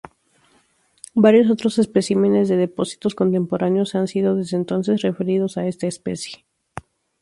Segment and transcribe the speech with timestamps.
[1.13, 6.43] Varios otros especímenes de depósitos contemporáneos han side desde entonces referidos a esta especie.